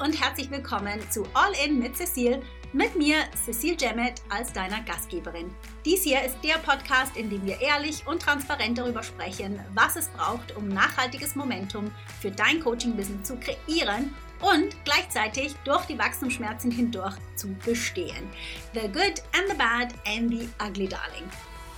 [0.00, 2.40] und herzlich willkommen zu All In mit Cecile.
[2.72, 5.50] Mit mir, Cecile Jemmet, als deiner Gastgeberin.
[5.84, 10.08] Dies hier ist der Podcast, in dem wir ehrlich und transparent darüber sprechen, was es
[10.08, 11.90] braucht, um nachhaltiges Momentum
[12.20, 18.26] für dein Coaching-Business zu kreieren und gleichzeitig durch die Wachstumsschmerzen hindurch zu bestehen.
[18.72, 21.28] The good and the bad and the ugly darling.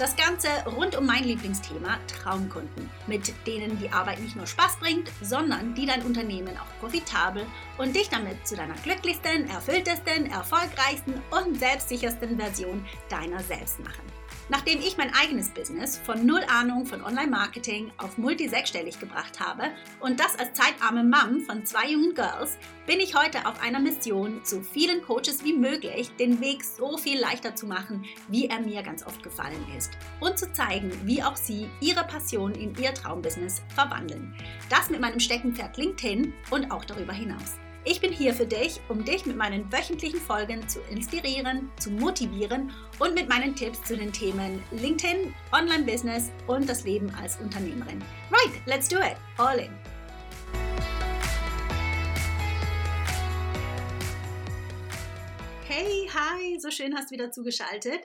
[0.02, 5.08] Das Ganze rund um mein Lieblingsthema Traumkunden, mit denen die Arbeit nicht nur Spaß bringt,
[5.22, 7.46] sondern die dein Unternehmen auch profitabel
[7.78, 14.11] und dich damit zu deiner glücklichsten, erfülltesten, erfolgreichsten und selbstsichersten Version deiner selbst machen.
[14.52, 20.20] Nachdem ich mein eigenes Business von null Ahnung von Online-Marketing auf multi-sechsstellig gebracht habe und
[20.20, 24.60] das als zeitarme Mom von zwei jungen Girls, bin ich heute auf einer Mission, so
[24.60, 29.06] vielen Coaches wie möglich den Weg so viel leichter zu machen, wie er mir ganz
[29.06, 29.92] oft gefallen ist.
[30.20, 34.34] Und zu zeigen, wie auch sie ihre Passion in ihr Traumbusiness verwandeln.
[34.68, 37.56] Das mit meinem Steckenpferd LinkedIn und auch darüber hinaus.
[37.84, 42.72] Ich bin hier für dich, um dich mit meinen wöchentlichen Folgen zu inspirieren, zu motivieren
[43.00, 48.00] und mit meinen Tipps zu den Themen LinkedIn, Online-Business und das Leben als Unternehmerin.
[48.30, 49.16] Right, let's do it.
[49.36, 49.72] All in.
[55.66, 58.02] Hey, hi, so schön hast du wieder zugeschaltet.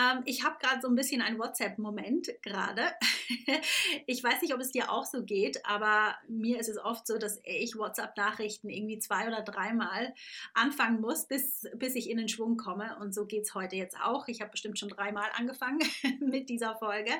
[0.00, 2.82] Ähm, ich habe gerade so ein bisschen einen WhatsApp-Moment gerade.
[4.06, 7.18] ich weiß nicht, ob es dir auch so geht, aber mir ist es oft so,
[7.18, 10.14] dass ich WhatsApp-Nachrichten irgendwie zwei oder dreimal
[10.54, 12.98] anfangen muss, bis, bis ich in den Schwung komme.
[13.00, 14.28] Und so geht es heute jetzt auch.
[14.28, 15.80] Ich habe bestimmt schon dreimal angefangen
[16.20, 17.12] mit dieser Folge.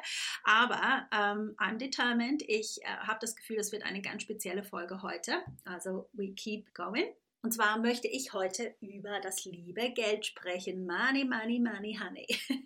[0.44, 2.42] Aber ähm, I'm determined.
[2.46, 5.42] Ich äh, habe das Gefühl, es wird eine ganz spezielle Folge heute.
[5.64, 7.08] Also, we keep going.
[7.42, 10.86] Und zwar möchte ich heute über das liebe Geld sprechen.
[10.86, 12.26] Money, money, money, honey.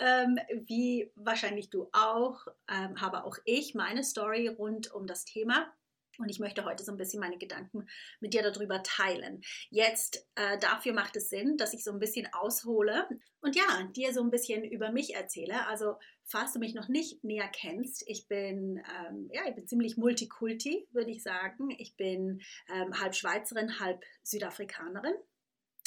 [0.00, 5.72] ähm, wie wahrscheinlich du auch, ähm, habe auch ich meine Story rund um das Thema.
[6.18, 7.86] Und ich möchte heute so ein bisschen meine Gedanken
[8.20, 9.40] mit dir darüber teilen.
[9.70, 13.08] Jetzt, äh, dafür macht es Sinn, dass ich so ein bisschen aushole
[13.40, 15.66] und ja, dir so ein bisschen über mich erzähle.
[15.66, 15.96] Also,
[16.28, 20.86] falls du mich noch nicht näher kennst, ich bin, ähm, ja, ich bin ziemlich Multikulti,
[20.92, 21.70] würde ich sagen.
[21.78, 25.14] Ich bin ähm, halb Schweizerin, halb Südafrikanerin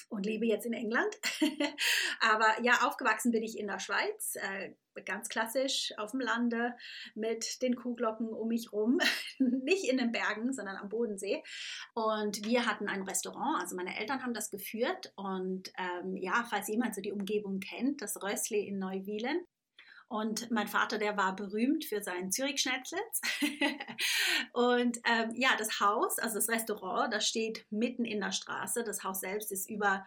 [0.09, 1.15] und lebe jetzt in England.
[2.19, 4.73] Aber ja, aufgewachsen bin ich in der Schweiz, äh,
[5.05, 6.75] ganz klassisch auf dem Lande
[7.15, 8.99] mit den Kuhglocken um mich rum,
[9.39, 11.43] nicht in den Bergen, sondern am Bodensee.
[11.93, 15.13] Und wir hatten ein Restaurant, also meine Eltern haben das geführt.
[15.15, 19.45] Und ähm, ja, falls jemand so die Umgebung kennt, das Rössli in Neuwielen,
[20.11, 23.21] und mein Vater, der war berühmt für seinen Zürich-Schnätzlitz.
[24.53, 28.83] und ähm, ja, das Haus, also das Restaurant, das steht mitten in der Straße.
[28.83, 30.05] Das Haus selbst ist über,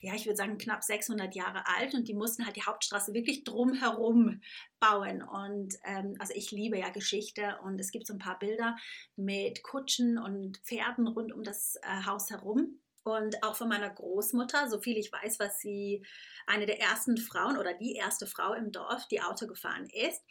[0.00, 3.44] ja, ich würde sagen, knapp 600 Jahre alt und die mussten halt die Hauptstraße wirklich
[3.44, 4.42] drumherum
[4.78, 5.22] bauen.
[5.22, 8.76] Und ähm, also ich liebe ja Geschichte und es gibt so ein paar Bilder
[9.16, 12.78] mit Kutschen und Pferden rund um das äh, Haus herum.
[13.06, 16.04] Und auch von meiner Großmutter, so viel ich weiß, was sie
[16.44, 20.24] eine der ersten Frauen oder die erste Frau im Dorf, die Auto gefahren ist.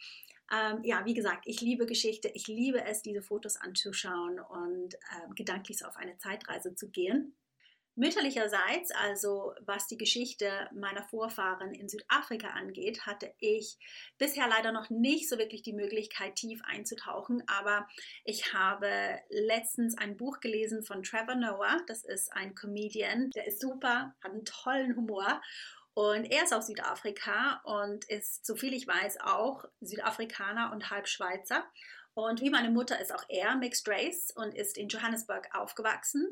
[0.52, 5.34] Ähm, ja, wie gesagt, ich liebe Geschichte, ich liebe es, diese Fotos anzuschauen und äh,
[5.34, 7.34] gedanklich auf eine Zeitreise zu gehen.
[7.96, 13.78] Mütterlicherseits, also was die Geschichte meiner Vorfahren in Südafrika angeht, hatte ich
[14.18, 17.42] bisher leider noch nicht so wirklich die Möglichkeit, tief einzutauchen.
[17.46, 17.88] Aber
[18.24, 21.80] ich habe letztens ein Buch gelesen von Trevor Noah.
[21.86, 25.40] Das ist ein Comedian, der ist super, hat einen tollen Humor.
[25.94, 31.64] Und er ist aus Südafrika und ist, soviel ich weiß, auch Südafrikaner und halb Schweizer.
[32.12, 36.26] Und wie meine Mutter ist auch er Mixed Race und ist in Johannesburg aufgewachsen.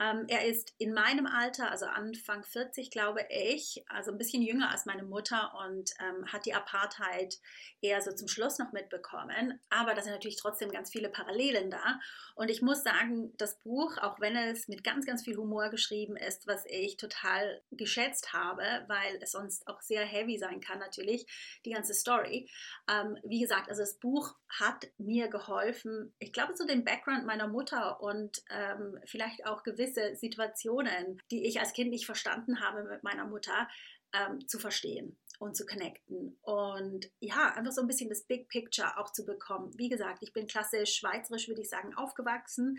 [0.00, 4.70] Ähm, er ist in meinem Alter, also Anfang 40, glaube ich, also ein bisschen jünger
[4.70, 7.38] als meine Mutter und ähm, hat die Apartheid
[7.82, 9.60] eher so zum Schluss noch mitbekommen.
[9.68, 12.00] Aber da sind natürlich trotzdem ganz viele Parallelen da.
[12.34, 16.16] Und ich muss sagen, das Buch, auch wenn es mit ganz, ganz viel Humor geschrieben
[16.16, 21.26] ist, was ich total geschätzt habe, weil es sonst auch sehr heavy sein kann, natürlich,
[21.66, 22.48] die ganze Story.
[22.90, 27.48] Ähm, wie gesagt, also das Buch hat mir geholfen, ich glaube, so den Background meiner
[27.48, 32.84] Mutter und ähm, vielleicht auch gewisse gewisse Situationen, die ich als Kind nicht verstanden habe
[32.84, 33.68] mit meiner Mutter,
[34.12, 36.36] ähm, zu verstehen und zu connecten.
[36.42, 39.72] Und ja, einfach so ein bisschen das Big Picture auch zu bekommen.
[39.76, 42.78] Wie gesagt, ich bin klassisch schweizerisch, würde ich sagen, aufgewachsen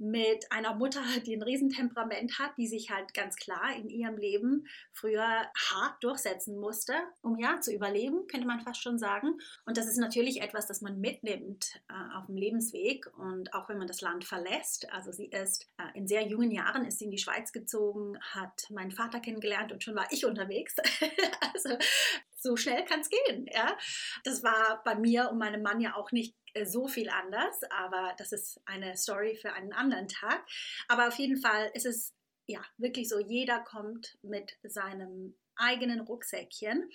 [0.00, 4.66] mit einer Mutter, die ein Riesentemperament hat, die sich halt ganz klar in ihrem Leben
[4.92, 9.38] früher hart durchsetzen musste, um ja zu überleben, könnte man fast schon sagen.
[9.66, 13.76] Und das ist natürlich etwas, das man mitnimmt äh, auf dem Lebensweg und auch wenn
[13.76, 14.90] man das Land verlässt.
[14.90, 18.70] Also sie ist äh, in sehr jungen Jahren ist sie in die Schweiz gezogen, hat
[18.70, 20.76] meinen Vater kennengelernt und schon war ich unterwegs.
[21.52, 21.76] also
[22.40, 23.46] so schnell kann es gehen.
[23.52, 23.76] Ja?
[24.24, 28.14] Das war bei mir und meinem Mann ja auch nicht äh, so viel anders, aber
[28.18, 30.44] das ist eine Story für einen anderen Tag.
[30.88, 32.14] Aber auf jeden Fall ist es
[32.46, 36.90] ja wirklich so, jeder kommt mit seinem eigenen Rucksäckchen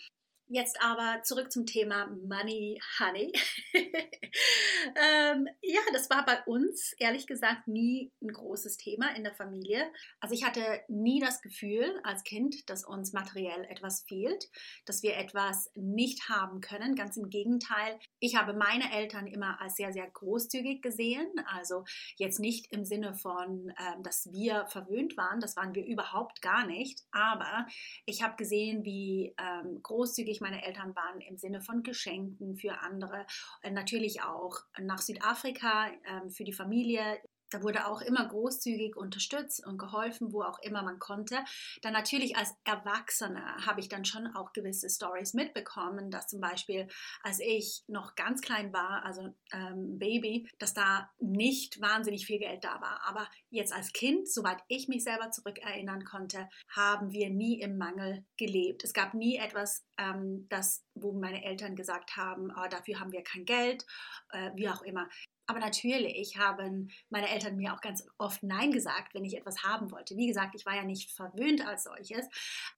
[0.47, 3.33] Jetzt aber zurück zum Thema Money Honey.
[3.73, 9.91] ähm, ja, das war bei uns ehrlich gesagt nie ein großes Thema in der Familie.
[10.19, 14.47] Also ich hatte nie das Gefühl als Kind, dass uns materiell etwas fehlt,
[14.85, 16.95] dass wir etwas nicht haben können.
[16.95, 21.27] Ganz im Gegenteil, ich habe meine Eltern immer als sehr, sehr großzügig gesehen.
[21.47, 21.85] Also
[22.17, 26.67] jetzt nicht im Sinne von, ähm, dass wir verwöhnt waren, das waren wir überhaupt gar
[26.67, 27.01] nicht.
[27.09, 27.65] Aber
[28.05, 32.79] ich habe gesehen, wie ähm, großzügig glücklich meine Eltern waren im Sinne von Geschenken für
[32.81, 33.25] andere.
[33.61, 37.19] Äh, natürlich auch nach Südafrika ähm, für die Familie
[37.51, 41.43] da wurde auch immer großzügig unterstützt und geholfen, wo auch immer man konnte.
[41.81, 46.87] Dann natürlich als Erwachsener habe ich dann schon auch gewisse Stories mitbekommen, dass zum Beispiel,
[47.23, 52.63] als ich noch ganz klein war, also ähm, Baby, dass da nicht wahnsinnig viel Geld
[52.63, 53.01] da war.
[53.05, 58.25] Aber jetzt als Kind, soweit ich mich selber zurückerinnern konnte, haben wir nie im Mangel
[58.37, 58.83] gelebt.
[58.83, 63.23] Es gab nie etwas, ähm, das, wo meine Eltern gesagt haben, oh, dafür haben wir
[63.23, 63.85] kein Geld,
[64.31, 65.07] äh, wie auch immer.
[65.47, 69.91] Aber natürlich haben meine Eltern mir auch ganz oft Nein gesagt, wenn ich etwas haben
[69.91, 70.17] wollte.
[70.17, 72.27] Wie gesagt, ich war ja nicht verwöhnt als solches.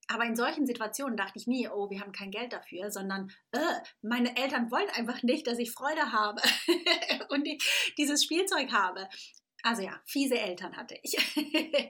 [0.08, 3.60] Aber in solchen Situationen dachte ich nie, oh, wir haben kein Geld dafür, sondern äh,
[4.02, 6.42] meine Eltern wollen einfach nicht, dass ich Freude habe
[7.30, 7.58] und die,
[7.98, 9.08] dieses Spielzeug habe.
[9.64, 11.18] Also ja, fiese Eltern hatte ich.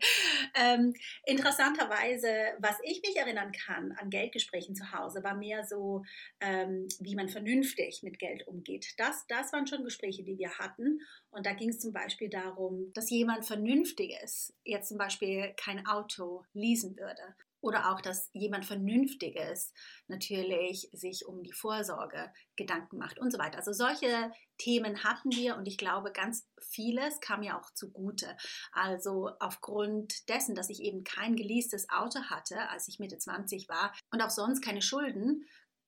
[0.55, 0.93] ähm,
[1.25, 2.29] interessanterweise,
[2.59, 6.03] was ich mich erinnern kann an Geldgesprächen zu Hause, war mehr so,
[6.39, 8.93] ähm, wie man vernünftig mit Geld umgeht.
[8.97, 11.01] Das, das waren schon Gespräche, die wir hatten.
[11.29, 16.45] Und da ging es zum Beispiel darum, dass jemand Vernünftiges jetzt zum Beispiel kein Auto
[16.53, 19.73] leasen würde oder auch, dass jemand Vernünftiges
[20.07, 23.57] natürlich sich um die Vorsorge Gedanken macht und so weiter.
[23.57, 28.35] Also solche Themen hatten wir und ich glaube, ganz vieles kam ja auch zugute.
[28.71, 33.93] Also aufgrund dessen, dass ich eben kein geleastes Auto hatte, als ich Mitte 20 war
[34.11, 35.45] und auch sonst keine Schulden,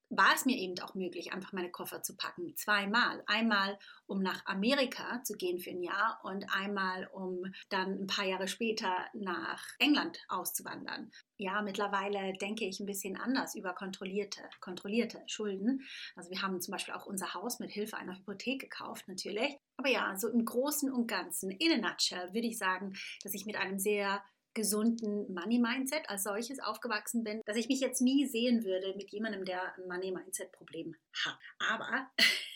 [0.09, 2.55] war es mir eben auch möglich, einfach meine Koffer zu packen.
[2.55, 3.23] Zweimal.
[3.27, 3.77] Einmal,
[4.07, 8.47] um nach Amerika zu gehen für ein Jahr und einmal, um dann ein paar Jahre
[8.47, 11.11] später nach England auszuwandern.
[11.37, 15.85] Ja, mittlerweile denke ich ein bisschen anders über kontrollierte, kontrollierte Schulden.
[16.15, 19.57] Also wir haben zum Beispiel auch unser Haus mit Hilfe einer Hypothek gekauft, natürlich.
[19.77, 23.45] Aber ja, so im Großen und Ganzen, in a nutshell, würde ich sagen, dass ich
[23.45, 24.21] mit einem sehr
[24.53, 29.45] gesunden Money-Mindset als solches aufgewachsen bin, dass ich mich jetzt nie sehen würde mit jemandem,
[29.45, 31.37] der ein Money-Mindset-Problem hat.
[31.59, 32.09] Aber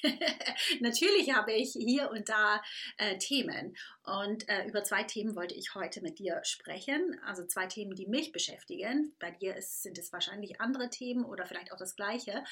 [0.80, 2.62] natürlich habe ich hier und da
[2.98, 3.76] äh, Themen.
[4.04, 7.20] Und äh, über zwei Themen wollte ich heute mit dir sprechen.
[7.26, 9.16] Also zwei Themen, die mich beschäftigen.
[9.20, 12.44] Bei dir ist, sind es wahrscheinlich andere Themen oder vielleicht auch das gleiche.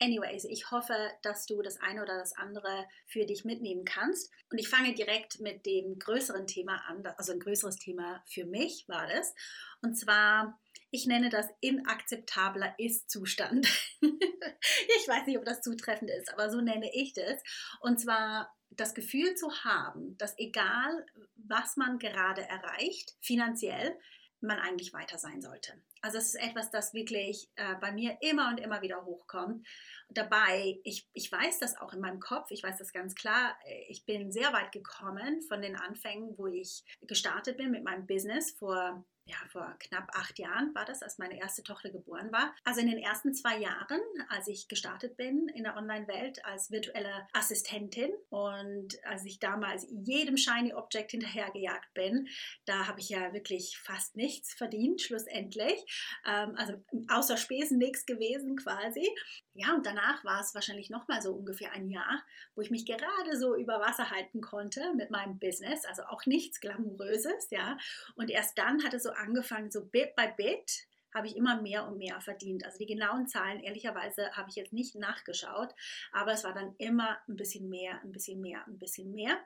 [0.00, 4.30] Anyways, ich hoffe, dass du das eine oder das andere für dich mitnehmen kannst.
[4.50, 8.86] Und ich fange direkt mit dem größeren Thema an, also ein größeres Thema für mich
[8.88, 9.34] war das.
[9.80, 10.58] Und zwar,
[10.90, 13.66] ich nenne das inakzeptabler Ist-Zustand.
[14.00, 17.42] ich weiß nicht, ob das zutreffend ist, aber so nenne ich das.
[17.80, 21.06] Und zwar das Gefühl zu haben, dass egal,
[21.36, 23.98] was man gerade erreicht, finanziell,
[24.40, 25.72] man eigentlich weiter sein sollte.
[26.00, 29.66] Also es ist etwas, das wirklich äh, bei mir immer und immer wieder hochkommt.
[30.10, 34.04] Dabei, ich, ich weiß das auch in meinem Kopf, ich weiß das ganz klar, ich
[34.04, 39.04] bin sehr weit gekommen von den Anfängen, wo ich gestartet bin mit meinem Business vor
[39.28, 42.54] ja, vor knapp acht Jahren war das, als meine erste Tochter geboren war.
[42.64, 47.26] Also in den ersten zwei Jahren, als ich gestartet bin in der Online-Welt als virtuelle
[47.34, 52.28] Assistentin und als ich damals jedem Shiny Object hinterhergejagt bin,
[52.64, 55.84] da habe ich ja wirklich fast nichts verdient, schlussendlich.
[56.26, 59.06] Ähm, also außer Spesen nichts gewesen quasi.
[59.52, 62.22] Ja, und danach war es wahrscheinlich nochmal so ungefähr ein Jahr,
[62.54, 66.60] wo ich mich gerade so über Wasser halten konnte mit meinem Business, also auch nichts
[66.60, 67.76] Glamouröses, ja.
[68.14, 71.86] Und erst dann hat es so angefangen, so Bit by Bit habe ich immer mehr
[71.86, 72.64] und mehr verdient.
[72.64, 75.74] Also die genauen Zahlen, ehrlicherweise, habe ich jetzt nicht nachgeschaut,
[76.12, 79.38] aber es war dann immer ein bisschen mehr, ein bisschen mehr, ein bisschen mehr.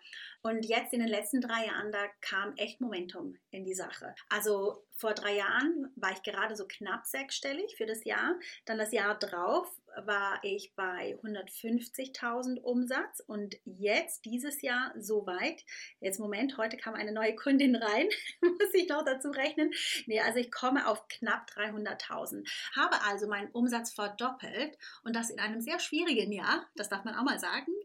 [0.42, 4.14] Und jetzt in den letzten drei Jahren, da kam echt Momentum in die Sache.
[4.28, 8.34] Also vor drei Jahren war ich gerade so knapp sechsstellig für das Jahr.
[8.64, 9.68] Dann das Jahr drauf
[10.04, 15.64] war ich bei 150.000 Umsatz und jetzt dieses Jahr soweit.
[16.00, 18.08] Jetzt Moment, heute kam eine neue Kundin rein,
[18.40, 19.72] muss ich noch dazu rechnen.
[20.06, 22.48] Nee, also ich komme auf knapp 300.000.
[22.76, 27.14] Habe also meinen Umsatz verdoppelt und das in einem sehr schwierigen Jahr, das darf man
[27.14, 27.72] auch mal sagen.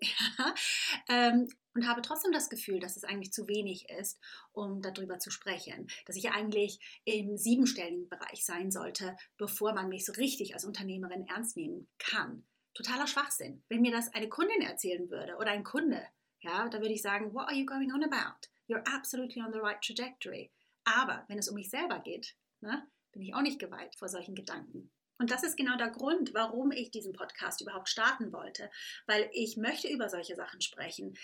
[1.10, 1.48] Ähm,
[1.78, 4.20] und habe trotzdem das Gefühl, dass es eigentlich zu wenig ist,
[4.52, 10.04] um darüber zu sprechen, dass ich eigentlich im siebenstelligen Bereich sein sollte, bevor man mich
[10.04, 12.48] so richtig als Unternehmerin ernst nehmen kann.
[12.74, 13.64] Totaler Schwachsinn.
[13.70, 16.04] Wenn mir das eine Kundin erzählen würde oder ein Kunde,
[16.40, 18.48] ja, da würde ich sagen, what are you going on about?
[18.68, 20.52] You're absolutely on the right trajectory.
[20.84, 24.34] Aber wenn es um mich selber geht, ne, bin ich auch nicht geweiht vor solchen
[24.34, 24.90] Gedanken.
[25.20, 28.70] Und das ist genau der Grund, warum ich diesen Podcast überhaupt starten wollte,
[29.08, 31.18] weil ich möchte über solche Sachen sprechen.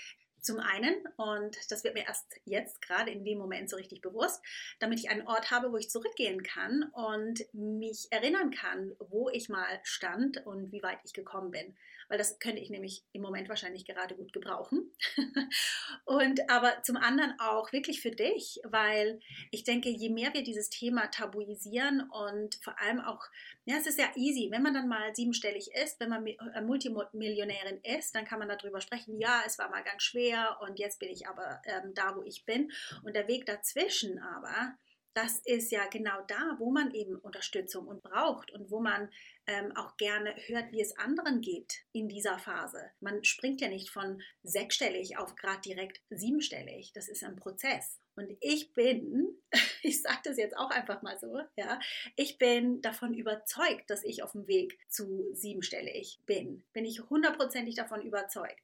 [0.43, 4.43] Zum einen, und das wird mir erst jetzt gerade in dem Moment so richtig bewusst,
[4.79, 9.47] damit ich einen Ort habe, wo ich zurückgehen kann und mich erinnern kann, wo ich
[9.47, 11.75] mal stand und wie weit ich gekommen bin
[12.13, 14.91] weil das könnte ich nämlich im Moment wahrscheinlich gerade gut gebrauchen.
[16.05, 19.19] und aber zum anderen auch wirklich für dich, weil
[19.49, 23.23] ich denke, je mehr wir dieses Thema tabuisieren und vor allem auch,
[23.65, 27.79] ja, es ist ja easy, wenn man dann mal siebenstellig ist, wenn man äh, Multimillionärin
[27.97, 31.09] ist, dann kann man darüber sprechen, ja, es war mal ganz schwer und jetzt bin
[31.09, 32.71] ich aber ähm, da, wo ich bin.
[33.03, 34.75] Und der Weg dazwischen aber,
[35.13, 39.09] das ist ja genau da, wo man eben Unterstützung und braucht und wo man
[39.45, 42.91] ähm, auch gerne hört, wie es anderen geht in dieser Phase.
[42.99, 46.93] Man springt ja nicht von sechsstellig auf gerade direkt siebenstellig.
[46.93, 47.99] Das ist ein Prozess.
[48.15, 49.37] Und ich bin,
[49.83, 51.79] ich sage das jetzt auch einfach mal so, ja,
[52.15, 56.63] ich bin davon überzeugt, dass ich auf dem Weg zu siebenstellig bin.
[56.73, 58.61] Bin ich hundertprozentig davon überzeugt.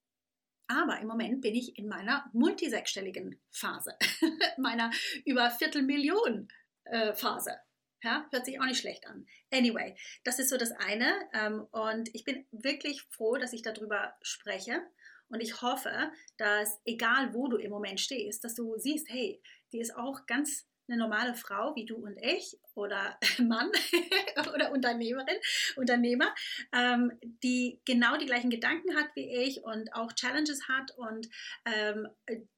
[0.70, 3.98] Aber im Moment bin ich in meiner multisechsstelligen Phase,
[4.58, 4.92] meiner
[5.26, 6.48] über Viertelmillion
[6.86, 7.58] äh, Phase.
[8.04, 9.26] Ja, hört sich auch nicht schlecht an.
[9.52, 11.12] Anyway, das ist so das eine.
[11.34, 14.82] Ähm, und ich bin wirklich froh, dass ich darüber spreche.
[15.30, 19.42] Und ich hoffe, dass egal wo du im Moment stehst, dass du siehst, hey,
[19.74, 23.72] die ist auch ganz eine normale Frau wie du und ich oder Mann
[24.56, 25.38] oder Unternehmerin,
[25.76, 26.34] Unternehmer,
[26.74, 27.12] ähm,
[27.44, 31.30] die genau die gleichen Gedanken hat wie ich und auch Challenges hat und
[31.66, 32.08] ähm,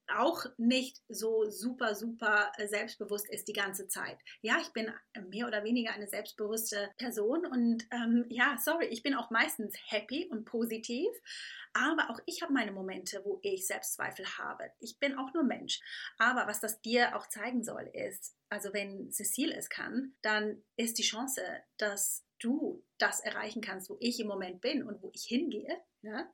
[0.08, 4.18] auch nicht so super, super selbstbewusst ist die ganze Zeit.
[4.42, 4.92] Ja, ich bin
[5.28, 10.28] mehr oder weniger eine selbstbewusste Person und ähm, ja, sorry, ich bin auch meistens happy
[10.30, 11.08] und positiv,
[11.74, 14.70] aber auch ich habe meine Momente, wo ich Selbstzweifel habe.
[14.78, 15.80] Ich bin auch nur Mensch.
[16.18, 20.98] Aber was das dir auch zeigen soll, ist, also wenn Cecile es kann, dann ist
[20.98, 21.40] die Chance,
[21.78, 26.30] dass du das erreichen kannst, wo ich im Moment bin und wo ich hingehe, ja,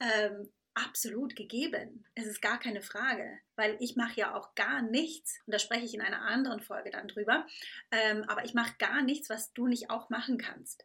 [0.00, 2.04] ähm, absolut gegeben.
[2.16, 5.84] Es ist gar keine Frage, weil ich mache ja auch gar nichts, und da spreche
[5.84, 7.46] ich in einer anderen Folge dann drüber,
[7.92, 10.84] ähm, aber ich mache gar nichts, was du nicht auch machen kannst.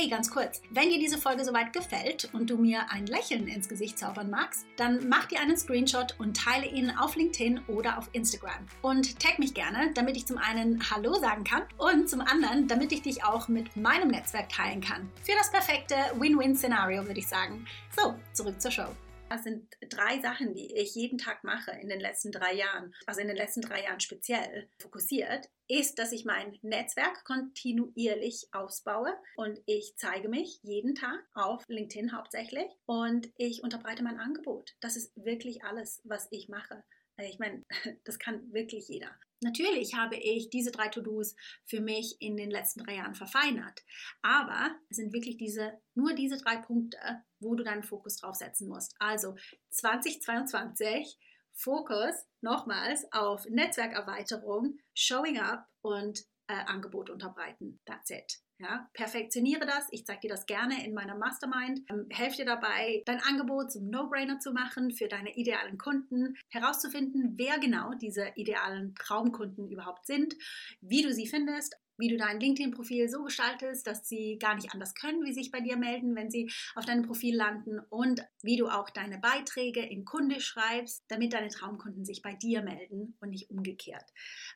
[0.00, 3.68] Hey, ganz kurz, wenn dir diese Folge soweit gefällt und du mir ein Lächeln ins
[3.68, 8.08] Gesicht zaubern magst, dann mach dir einen Screenshot und teile ihn auf LinkedIn oder auf
[8.12, 8.64] Instagram.
[8.80, 12.92] Und tag mich gerne, damit ich zum einen Hallo sagen kann und zum anderen, damit
[12.92, 15.10] ich dich auch mit meinem Netzwerk teilen kann.
[15.24, 17.66] Für das perfekte Win-Win-Szenario würde ich sagen.
[17.96, 19.07] So, zurück zur Show.
[19.28, 23.20] Das sind drei Sachen, die ich jeden Tag mache in den letzten drei Jahren, also
[23.20, 29.60] in den letzten drei Jahren speziell fokussiert, ist, dass ich mein Netzwerk kontinuierlich ausbaue und
[29.66, 34.74] ich zeige mich jeden Tag auf LinkedIn hauptsächlich und ich unterbreite mein Angebot.
[34.80, 36.82] Das ist wirklich alles, was ich mache.
[37.18, 37.64] Ich meine,
[38.04, 39.10] das kann wirklich jeder.
[39.40, 43.84] Natürlich habe ich diese drei To-Dos für mich in den letzten drei Jahren verfeinert,
[44.20, 46.98] aber es sind wirklich diese, nur diese drei Punkte,
[47.38, 48.96] wo du deinen Fokus drauf setzen musst.
[48.98, 49.36] Also
[49.70, 51.18] 2022
[51.52, 57.80] Fokus nochmals auf Netzwerkerweiterung, Showing Up und äh, Angebot unterbreiten.
[57.84, 58.40] That's it.
[58.60, 59.86] Ja, perfektioniere das.
[59.92, 61.80] Ich zeige dir das gerne in meiner Mastermind.
[61.88, 67.34] Ähm, helfe dir dabei, dein Angebot zum No-Brainer zu machen für deine idealen Kunden, herauszufinden,
[67.36, 70.34] wer genau diese idealen Traumkunden überhaupt sind,
[70.80, 74.94] wie du sie findest, wie du dein LinkedIn-Profil so gestaltest, dass sie gar nicht anders
[74.94, 78.68] können, wie sich bei dir melden, wenn sie auf deinem Profil landen und wie du
[78.68, 83.50] auch deine Beiträge in Kunde schreibst, damit deine Traumkunden sich bei dir melden und nicht
[83.50, 84.04] umgekehrt.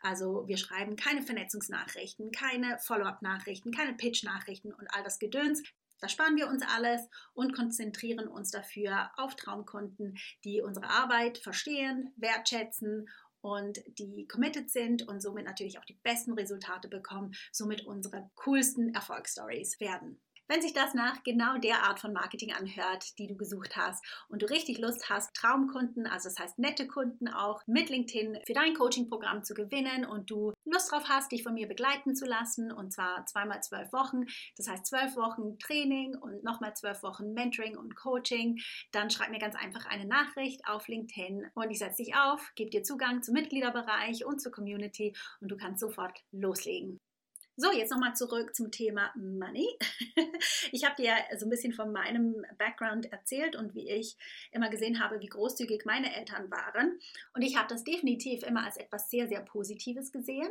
[0.01, 5.63] Also wir schreiben keine Vernetzungsnachrichten, keine Follow-up-Nachrichten, keine Pitch-Nachrichten und all das Gedöns.
[6.01, 12.13] Da sparen wir uns alles und konzentrieren uns dafür auf Traumkunden, die unsere Arbeit verstehen,
[12.17, 13.09] wertschätzen
[13.43, 18.95] und die committed sind und somit natürlich auch die besten Resultate bekommen, somit unsere coolsten
[18.95, 20.21] Erfolgsstories werden.
[20.53, 24.43] Wenn sich das nach genau der Art von Marketing anhört, die du gesucht hast und
[24.43, 28.75] du richtig Lust hast, Traumkunden, also das heißt nette Kunden auch mit LinkedIn für dein
[28.75, 32.93] Coaching-Programm zu gewinnen und du Lust drauf hast, dich von mir begleiten zu lassen und
[32.93, 34.27] zwar zweimal zwölf Wochen,
[34.59, 39.39] das heißt zwölf Wochen Training und nochmal zwölf Wochen Mentoring und Coaching, dann schreib mir
[39.39, 43.33] ganz einfach eine Nachricht auf LinkedIn und ich setze dich auf, gebe dir Zugang zum
[43.33, 47.01] Mitgliederbereich und zur Community und du kannst sofort loslegen.
[47.57, 49.69] So, jetzt nochmal zurück zum Thema Money.
[50.73, 54.17] Ich habe dir ja so ein bisschen von meinem Background erzählt und wie ich
[54.53, 56.99] immer gesehen habe, wie großzügig meine Eltern waren.
[57.35, 60.51] Und ich habe das definitiv immer als etwas sehr, sehr Positives gesehen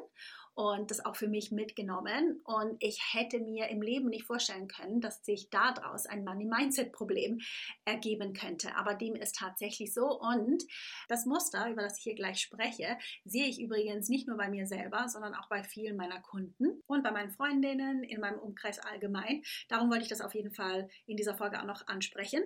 [0.53, 2.41] und das auch für mich mitgenommen.
[2.43, 7.39] Und ich hätte mir im Leben nicht vorstellen können, dass sich daraus ein Money-Mindset-Problem
[7.85, 8.75] ergeben könnte.
[8.75, 10.19] Aber dem ist tatsächlich so.
[10.19, 10.63] Und
[11.07, 14.67] das Muster, über das ich hier gleich spreche, sehe ich übrigens nicht nur bei mir
[14.67, 19.43] selber, sondern auch bei vielen meiner Kunden und bei meinen Freundinnen, in meinem Umkreis allgemein.
[19.69, 22.43] Darum wollte ich das auf jeden Fall in dieser Folge auch noch ansprechen.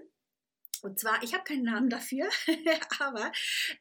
[0.86, 2.30] Und zwar, ich habe keinen Namen dafür,
[3.00, 3.32] aber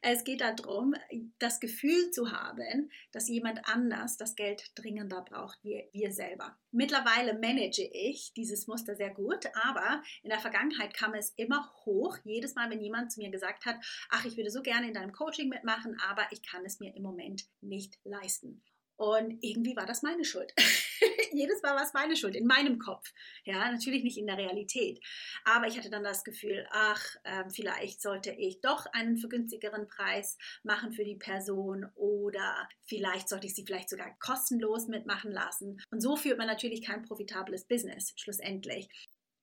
[0.01, 0.95] es geht darum,
[1.37, 6.57] das Gefühl zu haben, dass jemand anders das Geld dringender braucht wie wir selber.
[6.71, 12.17] Mittlerweile manage ich dieses Muster sehr gut, aber in der Vergangenheit kam es immer hoch,
[12.23, 13.75] jedes Mal, wenn jemand zu mir gesagt hat,
[14.09, 17.03] ach, ich würde so gerne in deinem Coaching mitmachen, aber ich kann es mir im
[17.03, 18.63] Moment nicht leisten.
[18.97, 20.53] Und irgendwie war das meine Schuld.
[21.33, 23.11] Jedes Mal war es meine Schuld, in meinem Kopf.
[23.43, 25.03] Ja, natürlich nicht in der Realität.
[25.43, 30.37] Aber ich hatte dann das Gefühl, ach, äh, vielleicht sollte ich doch einen vergünstigeren Preis
[30.63, 35.81] machen für die Person oder vielleicht sollte ich sie vielleicht sogar kostenlos mitmachen lassen.
[35.91, 38.87] Und so führt man natürlich kein profitables Business schlussendlich.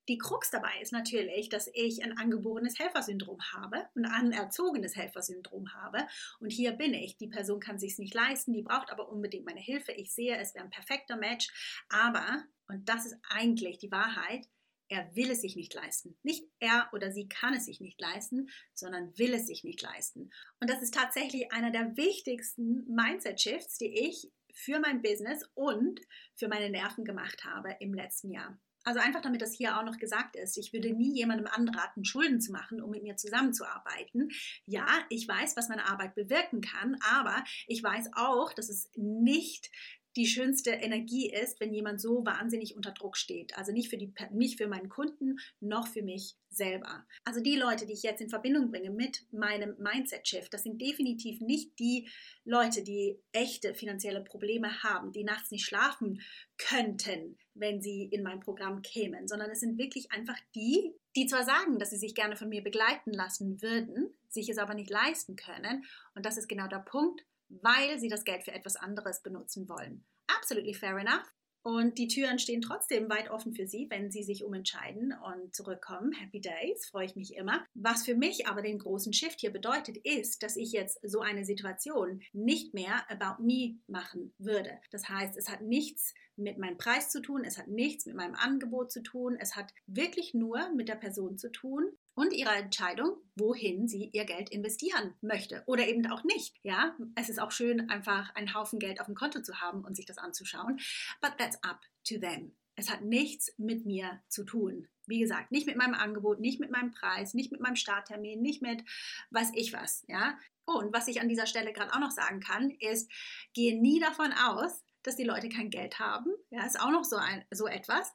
[0.09, 5.99] Die Krux dabei ist natürlich, dass ich ein angeborenes Helfersyndrom habe, ein anerzogenes Helfersyndrom habe.
[6.41, 7.17] Und hier bin ich.
[7.17, 9.93] Die Person kann sich nicht leisten, die braucht aber unbedingt meine Hilfe.
[9.93, 11.85] Ich sehe, es wäre ein perfekter Match.
[11.89, 14.49] Aber, und das ist eigentlich die Wahrheit,
[14.89, 16.19] er will es sich nicht leisten.
[16.23, 20.31] Nicht er oder sie kann es sich nicht leisten, sondern will es sich nicht leisten.
[20.61, 26.01] Und das ist tatsächlich einer der wichtigsten Mindset-Shifts, die ich für mein Business und
[26.35, 28.59] für meine Nerven gemacht habe im letzten Jahr.
[28.85, 32.41] Also einfach damit das hier auch noch gesagt ist, ich würde nie jemandem anraten, Schulden
[32.41, 34.31] zu machen, um mit mir zusammenzuarbeiten.
[34.67, 39.71] Ja, ich weiß, was meine Arbeit bewirken kann, aber ich weiß auch, dass es nicht
[40.17, 43.57] die schönste Energie ist, wenn jemand so wahnsinnig unter Druck steht.
[43.57, 47.07] Also nicht für, die, nicht für meinen Kunden, noch für mich selber.
[47.25, 51.41] Also die Leute, die ich jetzt in Verbindung bringe mit meinem Mindset-Shift, das sind definitiv
[51.41, 52.09] nicht die
[52.45, 56.21] Leute, die echte finanzielle Probleme haben, die nachts nicht schlafen
[56.59, 61.45] könnten, wenn sie in mein Programm kämen, sondern es sind wirklich einfach die, die zwar
[61.45, 65.37] sagen, dass sie sich gerne von mir begleiten lassen würden, sich es aber nicht leisten
[65.37, 65.85] können.
[66.15, 67.25] Und das ist genau der Punkt,
[67.61, 70.05] weil sie das Geld für etwas anderes benutzen wollen.
[70.27, 71.31] Absolutely fair enough.
[71.65, 76.13] Und die Türen stehen trotzdem weit offen für Sie, wenn Sie sich umentscheiden und zurückkommen.
[76.13, 77.65] Happy Days, freue ich mich immer.
[77.75, 81.45] Was für mich aber den großen Shift hier bedeutet, ist, dass ich jetzt so eine
[81.45, 84.77] Situation nicht mehr about me machen würde.
[84.91, 88.35] Das heißt, es hat nichts mit meinem Preis zu tun, es hat nichts mit meinem
[88.35, 93.17] Angebot zu tun, es hat wirklich nur mit der Person zu tun, und ihrer Entscheidung,
[93.37, 96.57] wohin sie ihr Geld investieren möchte oder eben auch nicht.
[96.63, 99.97] Ja, es ist auch schön, einfach einen Haufen Geld auf dem Konto zu haben und
[99.97, 100.79] sich das anzuschauen.
[101.21, 102.55] But that's up to them.
[102.75, 104.89] Es hat nichts mit mir zu tun.
[105.07, 108.63] Wie gesagt, nicht mit meinem Angebot, nicht mit meinem Preis, nicht mit meinem Starttermin, nicht
[108.63, 108.83] mit
[109.31, 110.05] weiß ich was.
[110.09, 110.39] Ja.
[110.65, 113.11] Und was ich an dieser Stelle gerade auch noch sagen kann, ist,
[113.53, 116.31] gehe nie davon aus, dass die Leute kein Geld haben.
[116.51, 118.13] Ja, ist auch noch so, ein, so etwas.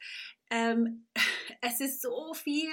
[0.50, 1.08] Ähm,
[1.62, 2.72] es ist so viel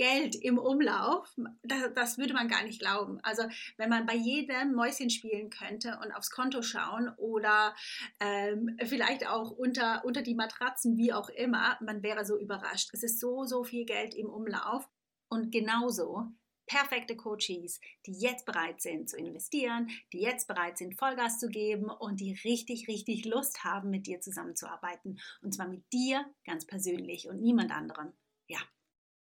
[0.00, 1.30] Geld im Umlauf,
[1.62, 3.20] das, das, würde man gar nicht glauben.
[3.22, 3.42] Also
[3.76, 7.74] wenn man bei jedem Mäuschen spielen könnte und aufs Konto schauen oder
[8.18, 12.88] ähm, vielleicht auch unter, unter die Matratzen, wie auch immer, man wäre so überrascht.
[12.94, 14.88] Es ist so, so viel Geld im Umlauf.
[15.28, 16.28] Und genauso
[16.64, 21.90] perfekte Coaches, die jetzt bereit sind zu investieren, die jetzt bereit sind, Vollgas zu geben
[21.90, 25.20] und die richtig, richtig Lust haben, mit dir zusammenzuarbeiten.
[25.42, 28.14] Und zwar mit dir ganz persönlich und niemand anderem.
[28.48, 28.60] Ja.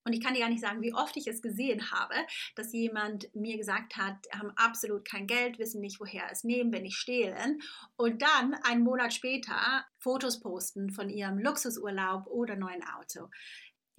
[0.06, 2.16] Und ich kann dir gar nicht sagen, wie oft ich es gesehen habe,
[2.56, 6.86] dass jemand mir gesagt hat, haben absolut kein Geld, wissen nicht, woher es nehmen, wenn
[6.86, 7.62] ich stehlen.
[7.96, 13.30] Und dann einen Monat später Fotos posten von ihrem Luxusurlaub oder neuen Auto.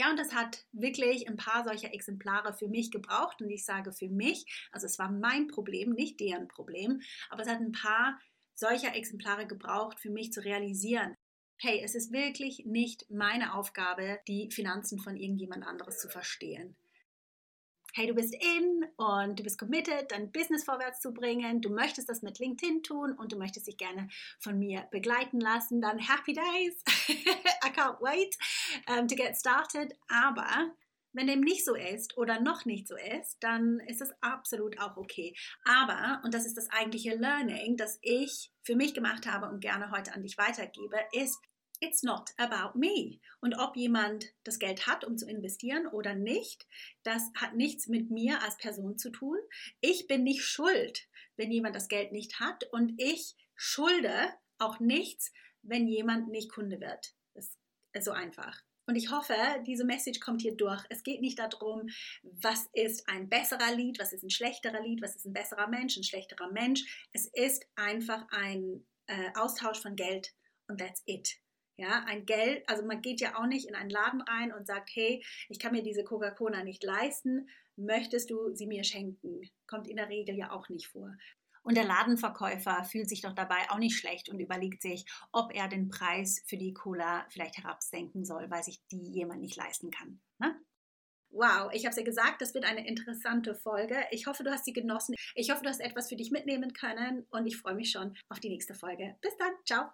[0.00, 3.42] Ja, und das hat wirklich ein paar solcher Exemplare für mich gebraucht.
[3.42, 7.48] Und ich sage für mich, also es war mein Problem, nicht deren Problem, aber es
[7.48, 8.18] hat ein paar
[8.54, 11.14] solcher Exemplare gebraucht, für mich zu realisieren,
[11.60, 16.74] hey, es ist wirklich nicht meine Aufgabe, die Finanzen von irgendjemand anderes zu verstehen.
[17.92, 21.60] Hey, du bist in und du bist committed, dein Business vorwärts zu bringen.
[21.60, 25.80] Du möchtest das mit LinkedIn tun und du möchtest dich gerne von mir begleiten lassen.
[25.80, 26.82] Dann happy days.
[27.08, 28.38] I can't wait
[28.88, 29.96] um, to get started.
[30.08, 30.72] Aber
[31.12, 34.96] wenn dem nicht so ist oder noch nicht so ist, dann ist es absolut auch
[34.96, 35.34] okay.
[35.64, 39.90] Aber, und das ist das eigentliche Learning, das ich für mich gemacht habe und gerne
[39.90, 41.40] heute an dich weitergebe, ist,
[41.80, 43.20] It's not about me.
[43.40, 46.66] Und ob jemand das Geld hat, um zu investieren oder nicht,
[47.02, 49.38] das hat nichts mit mir als Person zu tun.
[49.80, 55.32] Ich bin nicht schuld, wenn jemand das Geld nicht hat und ich schulde auch nichts,
[55.62, 57.14] wenn jemand nicht Kunde wird.
[57.34, 57.56] Das
[57.94, 58.62] ist so einfach.
[58.86, 59.34] Und ich hoffe,
[59.66, 60.84] diese Message kommt hier durch.
[60.90, 61.88] Es geht nicht darum,
[62.22, 65.96] was ist ein besserer Lied, was ist ein schlechterer Lied, was ist ein besserer Mensch,
[65.96, 67.08] ein schlechterer Mensch.
[67.12, 70.34] Es ist einfach ein äh, Austausch von Geld
[70.66, 71.38] und that's it.
[71.80, 74.90] Ja, ein Geld, also man geht ja auch nicht in einen Laden rein und sagt,
[74.92, 79.40] hey, ich kann mir diese Coca-Cola nicht leisten, möchtest du sie mir schenken?
[79.66, 81.10] Kommt in der Regel ja auch nicht vor.
[81.62, 85.68] Und der Ladenverkäufer fühlt sich doch dabei auch nicht schlecht und überlegt sich, ob er
[85.68, 90.20] den Preis für die Cola vielleicht herabsenken soll, weil sich die jemand nicht leisten kann.
[90.38, 90.54] Ne?
[91.30, 94.04] Wow, ich habe es ja gesagt, das wird eine interessante Folge.
[94.10, 95.14] Ich hoffe, du hast sie genossen.
[95.34, 98.38] Ich hoffe, du hast etwas für dich mitnehmen können und ich freue mich schon auf
[98.38, 99.16] die nächste Folge.
[99.22, 99.90] Bis dann, ciao.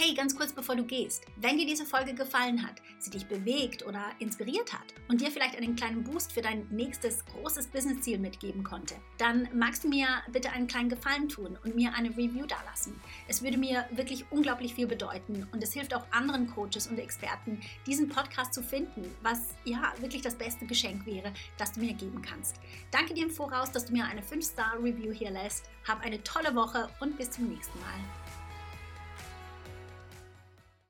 [0.00, 3.84] Hey, ganz kurz bevor du gehst, wenn dir diese Folge gefallen hat, sie dich bewegt
[3.84, 8.62] oder inspiriert hat und dir vielleicht einen kleinen Boost für dein nächstes großes Businessziel mitgeben
[8.62, 12.94] konnte, dann magst du mir bitte einen kleinen Gefallen tun und mir eine Review dalassen.
[13.26, 17.60] Es würde mir wirklich unglaublich viel bedeuten und es hilft auch anderen Coaches und Experten,
[17.84, 22.22] diesen Podcast zu finden, was ja wirklich das beste Geschenk wäre, das du mir geben
[22.22, 22.60] kannst.
[22.92, 25.68] Danke dir im Voraus, dass du mir eine 5-Star-Review hier lässt.
[25.88, 28.27] Hab eine tolle Woche und bis zum nächsten Mal.